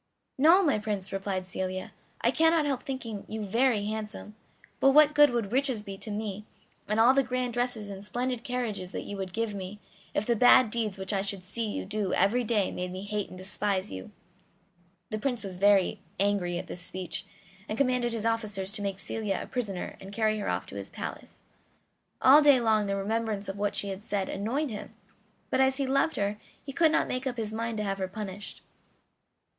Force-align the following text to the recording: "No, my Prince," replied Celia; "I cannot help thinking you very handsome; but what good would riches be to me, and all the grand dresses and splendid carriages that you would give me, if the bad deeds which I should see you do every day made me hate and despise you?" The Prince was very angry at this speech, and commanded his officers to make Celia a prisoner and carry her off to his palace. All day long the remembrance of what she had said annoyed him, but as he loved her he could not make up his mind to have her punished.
"No, 0.39 0.63
my 0.63 0.79
Prince," 0.79 1.13
replied 1.13 1.45
Celia; 1.45 1.91
"I 2.21 2.31
cannot 2.31 2.65
help 2.65 2.81
thinking 2.81 3.23
you 3.27 3.43
very 3.43 3.85
handsome; 3.85 4.33
but 4.79 4.93
what 4.93 5.13
good 5.13 5.29
would 5.29 5.51
riches 5.51 5.83
be 5.83 5.95
to 5.99 6.09
me, 6.09 6.43
and 6.87 6.99
all 6.99 7.13
the 7.13 7.21
grand 7.21 7.53
dresses 7.53 7.91
and 7.91 8.03
splendid 8.03 8.43
carriages 8.43 8.89
that 8.93 9.03
you 9.03 9.15
would 9.17 9.31
give 9.31 9.53
me, 9.53 9.77
if 10.15 10.25
the 10.25 10.35
bad 10.35 10.71
deeds 10.71 10.97
which 10.97 11.13
I 11.13 11.21
should 11.21 11.43
see 11.43 11.67
you 11.69 11.85
do 11.85 12.15
every 12.15 12.43
day 12.43 12.71
made 12.71 12.91
me 12.91 13.03
hate 13.03 13.29
and 13.29 13.37
despise 13.37 13.91
you?" 13.91 14.09
The 15.11 15.19
Prince 15.19 15.43
was 15.43 15.57
very 15.57 15.99
angry 16.19 16.57
at 16.57 16.65
this 16.65 16.81
speech, 16.81 17.23
and 17.69 17.77
commanded 17.77 18.11
his 18.11 18.25
officers 18.25 18.71
to 18.71 18.81
make 18.81 18.97
Celia 18.97 19.39
a 19.39 19.45
prisoner 19.45 19.97
and 19.99 20.11
carry 20.11 20.39
her 20.39 20.49
off 20.49 20.65
to 20.65 20.75
his 20.77 20.89
palace. 20.89 21.43
All 22.23 22.41
day 22.41 22.59
long 22.59 22.87
the 22.87 22.95
remembrance 22.95 23.47
of 23.47 23.59
what 23.59 23.75
she 23.75 23.89
had 23.89 24.03
said 24.03 24.29
annoyed 24.29 24.71
him, 24.71 24.95
but 25.51 25.61
as 25.61 25.77
he 25.77 25.85
loved 25.85 26.15
her 26.15 26.39
he 26.65 26.73
could 26.73 26.91
not 26.91 27.07
make 27.07 27.27
up 27.27 27.37
his 27.37 27.53
mind 27.53 27.77
to 27.77 27.83
have 27.83 27.99
her 27.99 28.07
punished. 28.07 28.63